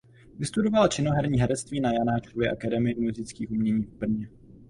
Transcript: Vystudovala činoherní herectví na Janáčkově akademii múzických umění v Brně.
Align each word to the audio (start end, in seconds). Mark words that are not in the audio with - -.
Vystudovala 0.39 0.87
činoherní 0.87 1.39
herectví 1.39 1.79
na 1.79 1.91
Janáčkově 1.93 2.51
akademii 2.51 2.95
múzických 2.95 3.51
umění 3.51 3.83
v 3.83 3.93
Brně. 3.93 4.29